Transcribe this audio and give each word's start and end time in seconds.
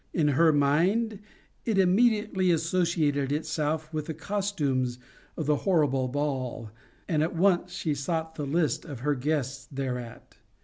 In 0.15 0.29
her 0.29 0.51
mind 0.51 1.19
it 1.63 1.77
immediately 1.77 2.49
associated 2.49 3.31
itself 3.31 3.93
with 3.93 4.07
the 4.07 4.15
costumes 4.15 4.97
of 5.37 5.45
the 5.45 5.57
horrible 5.57 6.07
ball, 6.07 6.71
and 7.07 7.21
at 7.21 7.35
once 7.35 7.69
she 7.73 7.93
sought 7.93 8.33
the 8.33 8.47
list 8.47 8.83
of 8.83 9.01
her 9.01 9.13
guests 9.13 9.67
thereat. 9.71 10.37